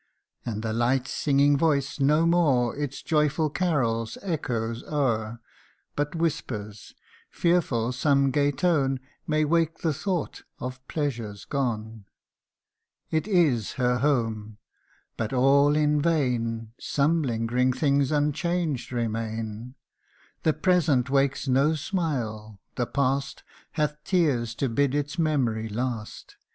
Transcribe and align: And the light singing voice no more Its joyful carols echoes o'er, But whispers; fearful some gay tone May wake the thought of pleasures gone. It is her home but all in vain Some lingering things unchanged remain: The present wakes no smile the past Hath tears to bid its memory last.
And 0.43 0.63
the 0.63 0.73
light 0.73 1.07
singing 1.07 1.59
voice 1.59 1.99
no 1.99 2.25
more 2.25 2.75
Its 2.75 3.03
joyful 3.03 3.51
carols 3.51 4.17
echoes 4.23 4.81
o'er, 4.85 5.39
But 5.95 6.15
whispers; 6.15 6.95
fearful 7.29 7.91
some 7.91 8.31
gay 8.31 8.51
tone 8.51 8.99
May 9.27 9.45
wake 9.45 9.81
the 9.81 9.93
thought 9.93 10.41
of 10.57 10.79
pleasures 10.87 11.45
gone. 11.45 12.05
It 13.11 13.27
is 13.27 13.73
her 13.73 13.99
home 13.99 14.57
but 15.17 15.33
all 15.33 15.75
in 15.75 16.01
vain 16.01 16.71
Some 16.79 17.21
lingering 17.21 17.71
things 17.71 18.11
unchanged 18.11 18.91
remain: 18.91 19.75
The 20.41 20.53
present 20.53 21.11
wakes 21.11 21.47
no 21.47 21.75
smile 21.75 22.59
the 22.75 22.87
past 22.87 23.43
Hath 23.73 24.03
tears 24.03 24.55
to 24.55 24.67
bid 24.67 24.95
its 24.95 25.19
memory 25.19 25.69
last. 25.69 26.37